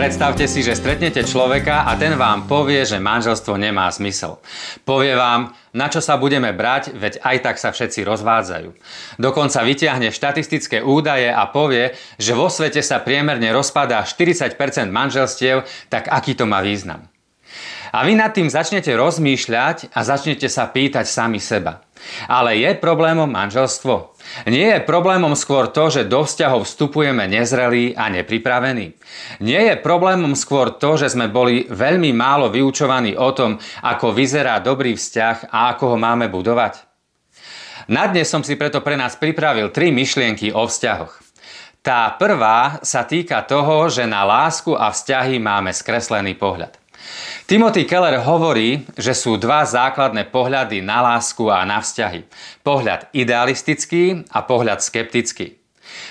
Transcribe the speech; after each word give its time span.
Predstavte 0.00 0.48
si, 0.48 0.64
že 0.64 0.80
stretnete 0.80 1.20
človeka 1.28 1.84
a 1.84 1.92
ten 1.92 2.16
vám 2.16 2.48
povie, 2.48 2.88
že 2.88 2.96
manželstvo 2.96 3.60
nemá 3.60 3.84
zmysel. 3.92 4.40
Povie 4.88 5.12
vám, 5.12 5.52
na 5.76 5.92
čo 5.92 6.00
sa 6.00 6.16
budeme 6.16 6.56
brať, 6.56 6.96
veď 6.96 7.20
aj 7.20 7.36
tak 7.44 7.56
sa 7.60 7.68
všetci 7.68 8.08
rozvádzajú. 8.08 8.68
Dokonca 9.20 9.60
vyťahne 9.60 10.08
štatistické 10.08 10.80
údaje 10.80 11.28
a 11.28 11.44
povie, 11.52 11.92
že 12.16 12.32
vo 12.32 12.48
svete 12.48 12.80
sa 12.80 13.04
priemerne 13.04 13.52
rozpadá 13.52 14.00
40% 14.08 14.56
manželstiev, 14.88 15.68
tak 15.92 16.08
aký 16.08 16.32
to 16.32 16.48
má 16.48 16.64
význam. 16.64 17.04
A 17.92 18.00
vy 18.00 18.16
nad 18.16 18.32
tým 18.32 18.48
začnete 18.48 18.96
rozmýšľať 18.96 19.92
a 19.92 20.00
začnete 20.00 20.48
sa 20.48 20.64
pýtať 20.64 21.04
sami 21.04 21.44
seba. 21.44 21.84
Ale 22.24 22.56
je 22.56 22.72
problémom 22.72 23.28
manželstvo? 23.28 24.09
Nie 24.48 24.78
je 24.78 24.86
problémom 24.88 25.36
skôr 25.36 25.68
to, 25.68 25.92
že 25.92 26.08
do 26.08 26.24
vzťahov 26.24 26.64
vstupujeme 26.64 27.28
nezrelí 27.28 27.92
a 27.92 28.08
nepripravení. 28.08 28.96
Nie 29.44 29.72
je 29.72 29.82
problémom 29.84 30.32
skôr 30.32 30.72
to, 30.80 30.96
že 30.96 31.12
sme 31.12 31.28
boli 31.28 31.68
veľmi 31.68 32.10
málo 32.16 32.48
vyučovaní 32.48 33.18
o 33.18 33.30
tom, 33.36 33.60
ako 33.84 34.16
vyzerá 34.16 34.62
dobrý 34.64 34.96
vzťah 34.96 35.52
a 35.52 35.76
ako 35.76 35.94
ho 35.94 35.96
máme 36.00 36.32
budovať. 36.32 36.88
Na 37.90 38.08
dnes 38.08 38.30
som 38.30 38.40
si 38.40 38.56
preto 38.56 38.80
pre 38.80 38.96
nás 38.96 39.18
pripravil 39.18 39.68
tri 39.74 39.90
myšlienky 39.92 40.54
o 40.54 40.64
vzťahoch. 40.64 41.20
Tá 41.80 42.12
prvá 42.16 42.80
sa 42.80 43.04
týka 43.04 43.44
toho, 43.44 43.92
že 43.92 44.08
na 44.08 44.24
lásku 44.24 44.72
a 44.72 44.92
vzťahy 44.92 45.40
máme 45.40 45.72
skreslený 45.72 46.36
pohľad. 46.36 46.79
Timothy 47.50 47.82
Keller 47.82 48.22
hovorí, 48.22 48.86
že 48.94 49.10
sú 49.10 49.34
dva 49.34 49.66
základné 49.66 50.30
pohľady 50.30 50.86
na 50.86 51.02
lásku 51.02 51.50
a 51.50 51.66
na 51.66 51.82
vzťahy. 51.82 52.22
Pohľad 52.62 53.10
idealistický 53.10 54.22
a 54.30 54.46
pohľad 54.46 54.78
skeptický. 54.78 55.60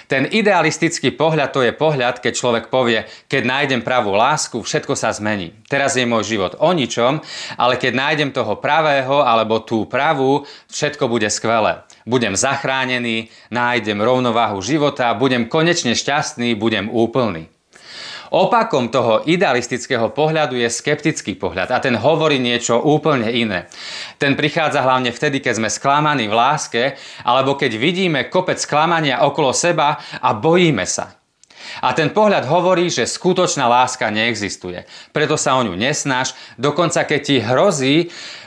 Ten 0.09 0.27
idealistický 0.27 1.15
pohľad 1.15 1.55
to 1.55 1.63
je 1.63 1.71
pohľad, 1.71 2.19
keď 2.19 2.33
človek 2.35 2.65
povie, 2.67 3.07
keď 3.31 3.41
nájdem 3.45 3.81
pravú 3.85 4.17
lásku, 4.17 4.59
všetko 4.59 4.97
sa 4.97 5.13
zmení. 5.13 5.55
Teraz 5.71 5.95
je 5.95 6.03
môj 6.03 6.25
život 6.35 6.57
o 6.59 6.73
ničom, 6.73 7.23
ale 7.55 7.79
keď 7.79 7.93
nájdem 7.95 8.29
toho 8.35 8.57
pravého 8.59 9.23
alebo 9.23 9.63
tú 9.63 9.87
pravú, 9.87 10.43
všetko 10.67 11.07
bude 11.07 11.29
skvelé. 11.31 11.85
Budem 12.03 12.35
zachránený, 12.35 13.31
nájdem 13.53 14.01
rovnováhu 14.01 14.59
života, 14.59 15.13
budem 15.15 15.47
konečne 15.47 15.95
šťastný, 15.95 16.57
budem 16.57 16.89
úplný. 16.89 17.47
Opakom 18.29 18.93
toho 18.93 19.25
idealistického 19.25 20.13
pohľadu 20.13 20.55
je 20.57 20.69
skeptický 20.69 21.35
pohľad 21.35 21.73
a 21.73 21.77
ten 21.81 21.97
hovorí 21.97 22.37
niečo 22.37 22.77
úplne 22.77 23.27
iné. 23.33 23.65
Ten 24.21 24.37
prichádza 24.37 24.85
hlavne 24.85 25.09
vtedy, 25.09 25.41
keď 25.41 25.53
sme 25.59 25.69
sklamaní 25.69 26.29
v 26.29 26.37
láske 26.37 26.83
alebo 27.25 27.57
keď 27.57 27.71
vidíme 27.75 28.29
kopec 28.29 28.61
sklamania 28.61 29.25
okolo 29.25 29.49
seba 29.51 29.97
a 30.21 30.29
bojíme 30.37 30.85
sa. 30.85 31.18
A 31.79 31.93
ten 31.95 32.11
pohľad 32.11 32.45
hovorí, 32.49 32.91
že 32.91 33.07
skutočná 33.07 33.69
láska 33.69 34.11
neexistuje. 34.11 34.83
Preto 35.15 35.39
sa 35.39 35.55
o 35.55 35.63
ňu 35.63 35.75
nesnáš, 35.75 36.35
dokonca 36.59 37.05
keď 37.05 37.19
ti 37.21 37.35
hrozí, 37.39 37.95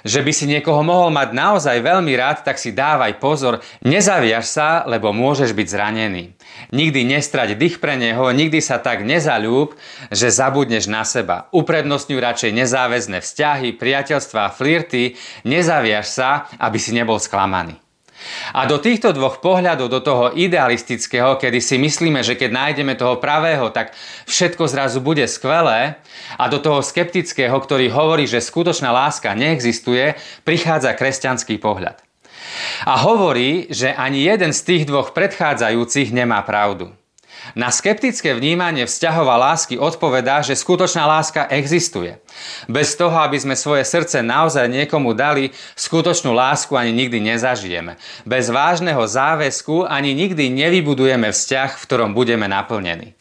že 0.03 0.21
by 0.21 0.33
si 0.35 0.51
niekoho 0.51 0.83
mohol 0.83 1.15
mať 1.15 1.31
naozaj 1.31 1.79
veľmi 1.79 2.13
rád, 2.19 2.43
tak 2.43 2.59
si 2.59 2.75
dávaj 2.75 3.23
pozor, 3.23 3.63
nezaviaž 3.87 4.45
sa, 4.47 4.69
lebo 4.85 5.15
môžeš 5.15 5.55
byť 5.55 5.67
zranený. 5.71 6.35
Nikdy 6.75 7.07
nestrať 7.07 7.55
dých 7.55 7.79
pre 7.79 7.95
neho, 7.95 8.27
nikdy 8.35 8.59
sa 8.59 8.83
tak 8.83 9.07
nezalúb, 9.07 9.79
že 10.11 10.35
zabudneš 10.35 10.91
na 10.91 11.07
seba. 11.07 11.47
Uprednostňuj 11.55 12.19
radšej 12.19 12.51
nezáväzné 12.51 13.19
vzťahy, 13.23 13.79
priateľstva, 13.79 14.53
flirty, 14.55 15.15
nezaviaž 15.47 16.07
sa, 16.07 16.31
aby 16.59 16.79
si 16.83 16.91
nebol 16.93 17.23
sklamaný. 17.23 17.79
A 18.53 18.69
do 18.69 18.79
týchto 18.79 19.13
dvoch 19.13 19.43
pohľadov, 19.43 19.89
do 19.93 20.01
toho 20.01 20.25
idealistického, 20.33 21.37
kedy 21.37 21.59
si 21.59 21.77
myslíme, 21.77 22.21
že 22.21 22.39
keď 22.39 22.51
nájdeme 22.53 22.95
toho 22.95 23.19
pravého, 23.19 23.69
tak 23.75 23.97
všetko 24.29 24.65
zrazu 24.69 24.99
bude 25.03 25.25
skvelé, 25.27 25.99
a 26.39 26.49
do 26.49 26.59
toho 26.63 26.81
skeptického, 26.81 27.55
ktorý 27.55 27.93
hovorí, 27.93 28.25
že 28.25 28.41
skutočná 28.41 28.93
láska 28.93 29.35
neexistuje, 29.35 30.17
prichádza 30.47 30.95
kresťanský 30.97 31.59
pohľad. 31.59 32.01
A 32.85 33.01
hovorí, 33.03 33.71
že 33.73 33.95
ani 33.95 34.27
jeden 34.27 34.53
z 34.53 34.61
tých 34.63 34.83
dvoch 34.89 35.17
predchádzajúcich 35.17 36.13
nemá 36.13 36.43
pravdu. 36.45 36.93
Na 37.53 37.69
skeptické 37.69 38.33
vnímanie 38.33 38.89
vzťahova 38.89 39.37
lásky 39.37 39.77
odpovedá, 39.77 40.41
že 40.41 40.57
skutočná 40.57 41.05
láska 41.05 41.45
existuje. 41.53 42.17
Bez 42.65 42.97
toho, 42.97 43.13
aby 43.21 43.37
sme 43.37 43.57
svoje 43.57 43.85
srdce 43.85 44.25
naozaj 44.25 44.73
niekomu 44.73 45.13
dali, 45.13 45.53
skutočnú 45.77 46.33
lásku 46.33 46.73
ani 46.73 46.97
nikdy 46.97 47.21
nezažijeme. 47.21 48.01
Bez 48.25 48.49
vážneho 48.49 49.05
záväzku 49.05 49.85
ani 49.85 50.17
nikdy 50.17 50.49
nevybudujeme 50.49 51.29
vzťah, 51.29 51.77
v 51.77 51.85
ktorom 51.85 52.11
budeme 52.17 52.49
naplnení. 52.49 53.13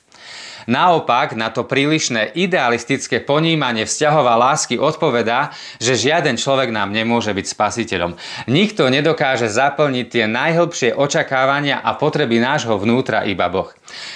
Naopak, 0.70 1.34
na 1.34 1.50
to 1.50 1.66
prílišné 1.66 2.38
idealistické 2.38 3.24
ponímanie 3.24 3.88
vzťahová 3.88 4.38
lásky 4.38 4.78
odpovedá, 4.78 5.54
že 5.82 5.98
žiaden 5.98 6.38
človek 6.38 6.70
nám 6.70 6.94
nemôže 6.94 7.34
byť 7.34 7.46
spasiteľom. 7.48 8.18
Nikto 8.50 8.92
nedokáže 8.92 9.50
zaplniť 9.50 10.06
tie 10.10 10.26
najhlbšie 10.30 10.94
očakávania 10.94 11.82
a 11.82 11.98
potreby 11.98 12.38
nášho 12.38 12.78
vnútra 12.78 13.26
iba 13.26 13.50
Boh. 13.50 13.72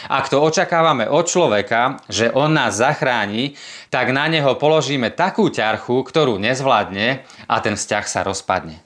Ak 0.08 0.30
to 0.30 0.40
očakávame 0.40 1.10
od 1.10 1.26
človeka, 1.26 2.00
že 2.08 2.32
on 2.32 2.54
nás 2.54 2.78
zachráni, 2.78 3.58
tak 3.90 4.12
na 4.12 4.28
neho 4.28 4.56
položíme 4.60 5.12
takú 5.14 5.48
ťarchu, 5.50 6.04
ktorú 6.04 6.38
nezvládne 6.40 7.24
a 7.48 7.56
ten 7.64 7.80
vzťah 7.80 8.06
sa 8.06 8.22
rozpadne. 8.26 8.82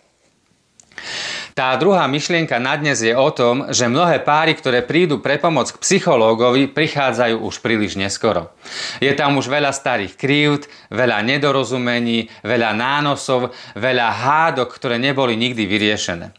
Tá 1.57 1.73
druhá 1.75 2.05
myšlienka 2.05 2.61
na 2.61 2.77
dnes 2.77 3.01
je 3.01 3.13
o 3.15 3.29
tom, 3.33 3.69
že 3.73 3.89
mnohé 3.89 4.21
páry, 4.21 4.53
ktoré 4.53 4.85
prídu 4.85 5.17
pre 5.17 5.41
pomoc 5.41 5.73
k 5.73 5.81
psychológovi, 5.81 6.69
prichádzajú 6.69 7.41
už 7.41 7.55
príliš 7.65 7.97
neskoro. 7.97 8.53
Je 9.01 9.09
tam 9.17 9.39
už 9.39 9.49
veľa 9.49 9.73
starých 9.73 10.13
krívd, 10.13 10.69
veľa 10.93 11.25
nedorozumení, 11.25 12.29
veľa 12.45 12.71
nánosov, 12.77 13.53
veľa 13.73 14.07
hádok, 14.09 14.69
ktoré 14.69 15.01
neboli 15.01 15.33
nikdy 15.33 15.65
vyriešené. 15.65 16.33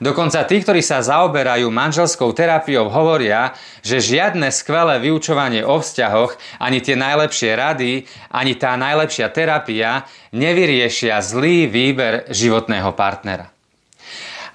Dokonca 0.00 0.44
tí, 0.44 0.60
ktorí 0.60 0.84
sa 0.84 1.04
zaoberajú 1.04 1.68
manželskou 1.68 2.32
terapiou, 2.32 2.88
hovoria, 2.88 3.52
že 3.80 4.00
žiadne 4.00 4.48
skvelé 4.52 5.00
vyučovanie 5.00 5.64
o 5.64 5.80
vzťahoch, 5.80 6.36
ani 6.60 6.80
tie 6.84 6.96
najlepšie 6.96 7.50
rady, 7.56 8.04
ani 8.32 8.52
tá 8.56 8.76
najlepšia 8.76 9.28
terapia 9.32 10.04
nevyriešia 10.32 11.20
zlý 11.20 11.66
výber 11.68 12.28
životného 12.30 12.92
partnera. 12.96 13.59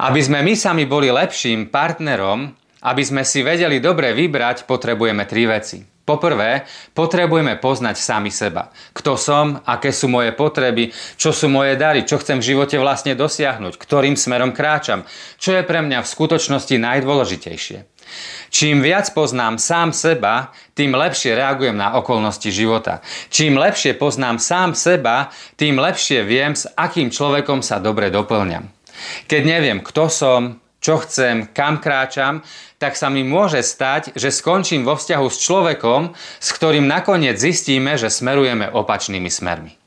Aby 0.02 0.20
sme 0.20 0.44
my 0.44 0.54
sami 0.58 0.84
boli 0.84 1.08
lepším 1.12 1.72
partnerom, 1.72 2.52
aby 2.86 3.02
sme 3.02 3.26
si 3.26 3.42
vedeli 3.42 3.82
dobre 3.82 4.14
vybrať, 4.14 4.70
potrebujeme 4.70 5.26
tri 5.26 5.50
veci. 5.50 5.96
Poprvé, 6.06 6.70
potrebujeme 6.94 7.58
poznať 7.58 7.98
sami 7.98 8.30
seba. 8.30 8.70
Kto 8.94 9.18
som, 9.18 9.58
aké 9.66 9.90
sú 9.90 10.06
moje 10.06 10.38
potreby, 10.38 10.94
čo 11.18 11.34
sú 11.34 11.50
moje 11.50 11.74
dary, 11.82 12.06
čo 12.06 12.22
chcem 12.22 12.38
v 12.38 12.54
živote 12.54 12.78
vlastne 12.78 13.18
dosiahnuť, 13.18 13.74
ktorým 13.74 14.14
smerom 14.14 14.54
kráčam, 14.54 15.02
čo 15.42 15.58
je 15.58 15.66
pre 15.66 15.82
mňa 15.82 16.06
v 16.06 16.12
skutočnosti 16.14 16.78
najdôležitejšie. 16.78 17.90
Čím 18.54 18.86
viac 18.86 19.10
poznám 19.18 19.58
sám 19.58 19.98
seba, 19.98 20.54
tým 20.78 20.94
lepšie 20.94 21.34
reagujem 21.34 21.74
na 21.74 21.98
okolnosti 21.98 22.54
života. 22.54 23.02
Čím 23.34 23.58
lepšie 23.58 23.98
poznám 23.98 24.38
sám 24.38 24.78
seba, 24.78 25.34
tým 25.58 25.82
lepšie 25.82 26.22
viem, 26.22 26.54
s 26.54 26.70
akým 26.78 27.10
človekom 27.10 27.66
sa 27.66 27.82
dobre 27.82 28.14
doplňam. 28.14 28.75
Keď 29.30 29.42
neviem, 29.46 29.80
kto 29.80 30.10
som, 30.12 30.42
čo 30.84 31.02
chcem, 31.02 31.50
kam 31.50 31.82
kráčam, 31.82 32.46
tak 32.78 32.94
sa 32.94 33.10
mi 33.10 33.26
môže 33.26 33.64
stať, 33.66 34.14
že 34.14 34.30
skončím 34.30 34.86
vo 34.86 34.94
vzťahu 34.94 35.28
s 35.32 35.38
človekom, 35.42 36.02
s 36.18 36.50
ktorým 36.54 36.86
nakoniec 36.86 37.40
zistíme, 37.42 37.98
že 37.98 38.14
smerujeme 38.14 38.70
opačnými 38.70 39.32
smermi. 39.32 39.85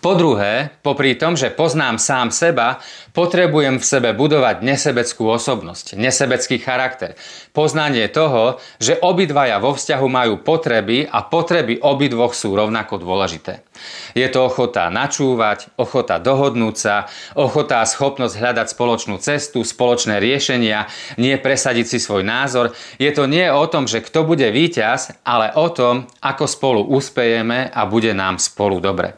Po 0.00 0.14
druhé, 0.14 0.70
popri 0.84 1.16
tom, 1.16 1.34
že 1.34 1.52
poznám 1.52 1.96
sám 1.98 2.28
seba, 2.30 2.78
potrebujem 3.16 3.80
v 3.80 3.88
sebe 3.88 4.10
budovať 4.12 4.60
nesebeckú 4.60 5.24
osobnosť, 5.32 5.96
nesebecký 5.96 6.60
charakter. 6.60 7.16
Poznanie 7.56 8.12
toho, 8.12 8.60
že 8.76 9.00
obidvaja 9.00 9.56
vo 9.56 9.72
vzťahu 9.72 10.06
majú 10.06 10.34
potreby 10.44 11.08
a 11.08 11.24
potreby 11.24 11.80
obidvoch 11.80 12.36
sú 12.36 12.52
rovnako 12.52 13.00
dôležité. 13.00 13.64
Je 14.12 14.28
to 14.28 14.48
ochota 14.48 14.92
načúvať, 14.92 15.72
ochota 15.80 16.20
dohodnúť 16.20 16.76
sa, 16.76 17.08
ochota 17.36 17.80
a 17.80 17.88
schopnosť 17.88 18.36
hľadať 18.36 18.66
spoločnú 18.72 19.16
cestu, 19.16 19.64
spoločné 19.64 20.20
riešenia, 20.20 20.88
nie 21.16 21.36
presadiť 21.40 21.96
si 21.96 21.98
svoj 22.00 22.20
názor. 22.20 22.76
Je 23.00 23.08
to 23.16 23.24
nie 23.24 23.48
o 23.48 23.64
tom, 23.68 23.88
že 23.88 24.04
kto 24.04 24.28
bude 24.28 24.48
víťaz, 24.52 25.24
ale 25.24 25.52
o 25.56 25.72
tom, 25.72 26.04
ako 26.20 26.44
spolu 26.44 26.80
uspejeme 26.84 27.72
a 27.72 27.80
bude 27.88 28.12
nám 28.12 28.36
spolu 28.36 28.80
dobre. 28.80 29.16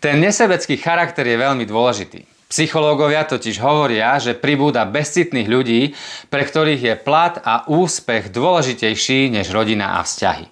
Ten 0.00 0.18
nesebecký 0.20 0.80
charakter 0.80 1.26
je 1.26 1.36
veľmi 1.36 1.68
dôležitý. 1.68 2.24
Psychológovia 2.50 3.22
totiž 3.22 3.62
hovoria, 3.62 4.18
že 4.18 4.34
pribúda 4.34 4.82
bezcitných 4.82 5.46
ľudí, 5.46 5.94
pre 6.34 6.42
ktorých 6.42 6.82
je 6.82 6.94
plat 6.98 7.38
a 7.38 7.62
úspech 7.70 8.34
dôležitejší 8.34 9.30
než 9.30 9.54
rodina 9.54 9.98
a 9.98 10.02
vzťahy. 10.02 10.50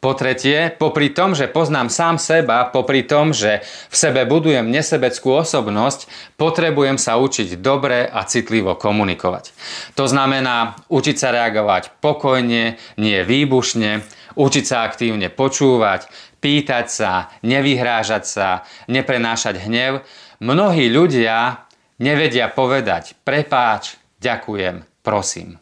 Po 0.00 0.16
tretie, 0.16 0.72
popri 0.72 1.12
tom, 1.12 1.36
že 1.36 1.44
poznám 1.44 1.92
sám 1.92 2.16
seba, 2.16 2.64
popri 2.72 3.04
tom, 3.04 3.36
že 3.36 3.60
v 3.92 3.96
sebe 3.96 4.24
budujem 4.24 4.72
nesebeckú 4.72 5.44
osobnosť, 5.44 6.08
potrebujem 6.40 6.96
sa 6.96 7.20
učiť 7.20 7.60
dobre 7.60 8.08
a 8.08 8.24
citlivo 8.24 8.76
komunikovať. 8.80 9.52
To 10.00 10.08
znamená 10.08 10.80
učiť 10.88 11.16
sa 11.20 11.36
reagovať 11.36 12.00
pokojne, 12.00 12.80
nie 12.96 13.18
výbušne, 13.28 14.00
učiť 14.40 14.64
sa 14.64 14.88
aktívne 14.88 15.28
počúvať, 15.28 16.08
pýtať 16.40 16.86
sa, 16.88 17.12
nevyhrážať 17.44 18.24
sa, 18.24 18.48
neprenášať 18.88 19.60
hnev. 19.68 20.02
Mnohí 20.40 20.88
ľudia 20.88 21.68
nevedia 22.00 22.48
povedať 22.48 23.14
prepáč, 23.22 24.00
ďakujem, 24.18 24.82
prosím. 25.04 25.60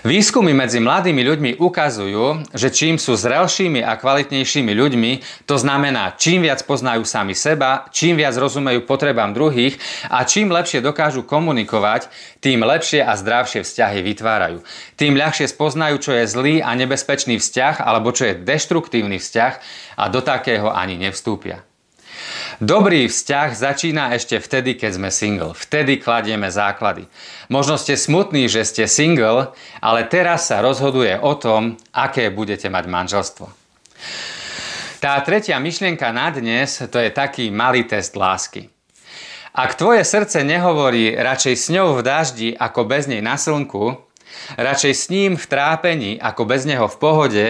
Výskumy 0.00 0.56
medzi 0.56 0.80
mladými 0.80 1.20
ľuďmi 1.20 1.50
ukazujú, 1.60 2.56
že 2.56 2.72
čím 2.72 2.96
sú 2.96 3.20
zrelšími 3.20 3.84
a 3.84 4.00
kvalitnejšími 4.00 4.72
ľuďmi, 4.72 5.44
to 5.44 5.60
znamená, 5.60 6.16
čím 6.16 6.40
viac 6.40 6.64
poznajú 6.64 7.04
sami 7.04 7.36
seba, 7.36 7.84
čím 7.92 8.16
viac 8.16 8.32
rozumejú 8.32 8.88
potrebám 8.88 9.36
druhých 9.36 9.76
a 10.08 10.24
čím 10.24 10.56
lepšie 10.56 10.80
dokážu 10.80 11.20
komunikovať, 11.28 12.08
tým 12.40 12.64
lepšie 12.64 13.04
a 13.04 13.12
zdravšie 13.12 13.60
vzťahy 13.60 14.00
vytvárajú. 14.00 14.64
Tým 14.96 15.20
ľahšie 15.20 15.52
spoznajú, 15.52 16.00
čo 16.00 16.16
je 16.16 16.24
zlý 16.24 16.54
a 16.64 16.72
nebezpečný 16.72 17.36
vzťah 17.36 17.84
alebo 17.84 18.08
čo 18.16 18.24
je 18.24 18.40
deštruktívny 18.40 19.20
vzťah 19.20 19.52
a 20.00 20.08
do 20.08 20.24
takého 20.24 20.72
ani 20.72 20.96
nevstúpia. 20.96 21.60
Dobrý 22.60 23.08
vzťah 23.08 23.56
začína 23.56 24.12
ešte 24.12 24.36
vtedy, 24.36 24.76
keď 24.76 25.00
sme 25.00 25.08
single. 25.08 25.56
Vtedy 25.56 25.96
kladieme 25.96 26.52
základy. 26.52 27.08
Možno 27.48 27.80
ste 27.80 27.96
smutní, 27.96 28.52
že 28.52 28.68
ste 28.68 28.84
single, 28.84 29.56
ale 29.80 30.04
teraz 30.04 30.52
sa 30.52 30.60
rozhoduje 30.60 31.16
o 31.24 31.32
tom, 31.40 31.80
aké 31.88 32.28
budete 32.28 32.68
mať 32.68 32.84
manželstvo. 32.84 33.48
Tá 35.00 35.16
tretia 35.24 35.56
myšlienka 35.56 36.12
na 36.12 36.28
dnes, 36.28 36.84
to 36.92 37.00
je 37.00 37.08
taký 37.08 37.48
malý 37.48 37.88
test 37.88 38.12
lásky. 38.12 38.68
Ak 39.56 39.80
tvoje 39.80 40.04
srdce 40.04 40.44
nehovorí 40.44 41.16
radšej 41.16 41.54
s 41.56 41.66
ňou 41.72 41.96
v 41.96 42.04
daždi 42.04 42.48
ako 42.52 42.84
bez 42.84 43.08
nej 43.08 43.24
na 43.24 43.40
slnku, 43.40 44.04
radšej 44.60 44.92
s 44.92 45.08
ním 45.08 45.40
v 45.40 45.48
trápení 45.48 46.20
ako 46.20 46.44
bez 46.44 46.68
neho 46.68 46.84
v 46.92 46.96
pohode, 47.00 47.44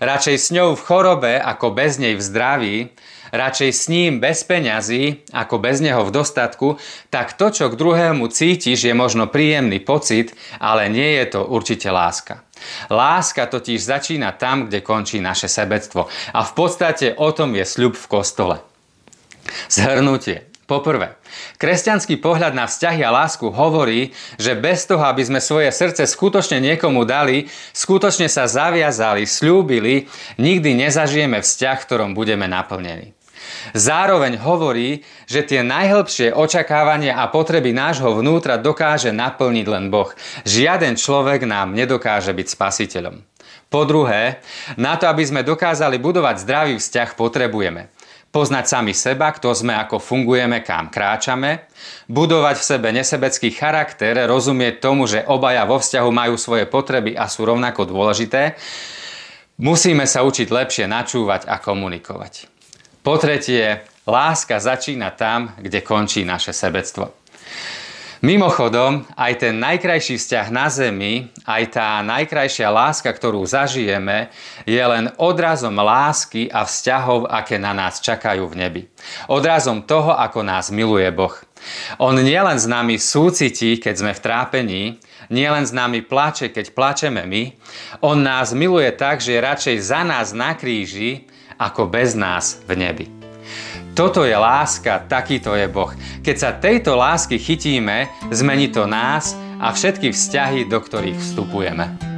radšej 0.00 0.36
s 0.38 0.48
ňou 0.54 0.78
v 0.78 0.84
chorobe 0.86 1.32
ako 1.38 1.74
bez 1.74 1.98
nej 1.98 2.14
v 2.14 2.22
zdraví, 2.22 2.76
radšej 3.34 3.70
s 3.74 3.82
ním 3.90 4.22
bez 4.22 4.46
peňazí 4.46 5.26
ako 5.34 5.58
bez 5.58 5.82
neho 5.82 6.06
v 6.06 6.14
dostatku, 6.14 6.78
tak 7.10 7.34
to, 7.34 7.50
čo 7.50 7.66
k 7.68 7.78
druhému 7.78 8.30
cítiš, 8.30 8.86
je 8.86 8.94
možno 8.94 9.26
príjemný 9.26 9.82
pocit, 9.82 10.32
ale 10.62 10.86
nie 10.86 11.18
je 11.18 11.34
to 11.34 11.40
určite 11.42 11.90
láska. 11.90 12.46
Láska 12.88 13.50
totiž 13.50 13.82
začína 13.82 14.32
tam, 14.38 14.70
kde 14.70 14.80
končí 14.80 15.20
naše 15.20 15.50
sebectvo. 15.50 16.08
A 16.32 16.40
v 16.46 16.52
podstate 16.56 17.12
o 17.18 17.28
tom 17.34 17.52
je 17.52 17.66
sľub 17.66 17.98
v 17.98 18.06
kostole. 18.08 18.56
Zhrnutie. 19.68 20.53
Poprvé, 20.64 21.20
kresťanský 21.60 22.24
pohľad 22.24 22.56
na 22.56 22.64
vzťahy 22.64 23.04
a 23.04 23.12
lásku 23.12 23.44
hovorí, 23.52 24.16
že 24.40 24.56
bez 24.56 24.88
toho, 24.88 25.04
aby 25.04 25.20
sme 25.20 25.36
svoje 25.36 25.68
srdce 25.68 26.08
skutočne 26.08 26.56
niekomu 26.56 27.04
dali, 27.04 27.52
skutočne 27.76 28.32
sa 28.32 28.48
zaviazali, 28.48 29.28
slúbili, 29.28 30.08
nikdy 30.40 30.72
nezažijeme 30.72 31.44
vzťah, 31.44 31.78
ktorom 31.84 32.16
budeme 32.16 32.48
naplnení. 32.48 33.12
Zároveň 33.76 34.40
hovorí, 34.40 35.04
že 35.28 35.44
tie 35.44 35.60
najhlbšie 35.60 36.32
očakávania 36.32 37.20
a 37.20 37.28
potreby 37.28 37.76
nášho 37.76 38.16
vnútra 38.16 38.56
dokáže 38.56 39.12
naplniť 39.12 39.66
len 39.68 39.92
Boh. 39.92 40.08
Žiaden 40.48 40.96
človek 40.96 41.44
nám 41.44 41.76
nedokáže 41.76 42.32
byť 42.32 42.46
spasiteľom. 42.48 43.20
Po 43.68 43.84
druhé, 43.84 44.40
na 44.80 44.96
to, 44.96 45.12
aby 45.12 45.28
sme 45.28 45.44
dokázali 45.44 46.00
budovať 46.00 46.36
zdravý 46.40 46.74
vzťah, 46.80 47.08
potrebujeme 47.20 47.92
poznať 48.34 48.64
sami 48.66 48.90
seba, 48.90 49.30
kto 49.30 49.54
sme, 49.54 49.78
ako 49.78 50.02
fungujeme, 50.02 50.66
kam 50.66 50.90
kráčame, 50.90 51.70
budovať 52.10 52.58
v 52.58 52.66
sebe 52.66 52.88
nesebecký 52.90 53.54
charakter, 53.54 54.26
rozumieť 54.26 54.82
tomu, 54.82 55.06
že 55.06 55.22
obaja 55.30 55.62
vo 55.62 55.78
vzťahu 55.78 56.10
majú 56.10 56.34
svoje 56.34 56.66
potreby 56.66 57.14
a 57.14 57.30
sú 57.30 57.46
rovnako 57.46 57.86
dôležité, 57.86 58.58
musíme 59.62 60.02
sa 60.10 60.26
učiť 60.26 60.50
lepšie 60.50 60.90
načúvať 60.90 61.46
a 61.46 61.62
komunikovať. 61.62 62.50
Po 63.06 63.14
tretie, 63.22 63.86
láska 64.02 64.58
začína 64.58 65.14
tam, 65.14 65.54
kde 65.62 65.86
končí 65.86 66.26
naše 66.26 66.50
sebectvo. 66.50 67.14
Mimochodom, 68.24 69.04
aj 69.20 69.36
ten 69.36 69.60
najkrajší 69.60 70.16
vzťah 70.16 70.48
na 70.48 70.72
Zemi, 70.72 71.28
aj 71.44 71.76
tá 71.76 72.00
najkrajšia 72.00 72.72
láska, 72.72 73.12
ktorú 73.12 73.44
zažijeme, 73.44 74.32
je 74.64 74.80
len 74.80 75.12
odrazom 75.20 75.76
lásky 75.76 76.48
a 76.48 76.64
vzťahov, 76.64 77.28
aké 77.28 77.60
na 77.60 77.76
nás 77.76 78.00
čakajú 78.00 78.48
v 78.48 78.56
nebi. 78.56 78.82
Odrazom 79.28 79.84
toho, 79.84 80.16
ako 80.16 80.40
nás 80.40 80.72
miluje 80.72 81.04
Boh. 81.12 81.36
On 82.00 82.16
nielen 82.16 82.56
s 82.56 82.64
nami 82.64 82.96
súcití, 82.96 83.76
keď 83.76 83.94
sme 84.00 84.12
v 84.16 84.24
trápení, 84.24 84.82
nielen 85.28 85.68
s 85.68 85.76
nami 85.76 86.00
plače, 86.00 86.48
keď 86.48 86.72
plačeme 86.72 87.28
my, 87.28 87.52
on 88.00 88.24
nás 88.24 88.56
miluje 88.56 88.88
tak, 88.96 89.20
že 89.20 89.36
je 89.36 89.44
radšej 89.44 89.76
za 89.84 90.00
nás 90.00 90.32
na 90.32 90.56
kríži, 90.56 91.28
ako 91.60 91.92
bez 91.92 92.16
nás 92.16 92.64
v 92.64 92.72
nebi. 92.72 93.13
Toto 93.94 94.26
je 94.26 94.34
láska, 94.34 95.06
takýto 95.06 95.54
je 95.54 95.70
Boh. 95.70 95.94
Keď 96.18 96.36
sa 96.36 96.50
tejto 96.58 96.98
lásky 96.98 97.38
chytíme, 97.38 98.10
zmení 98.34 98.74
to 98.74 98.90
nás 98.90 99.38
a 99.62 99.70
všetky 99.70 100.10
vzťahy, 100.10 100.66
do 100.66 100.82
ktorých 100.82 101.14
vstupujeme. 101.14 102.13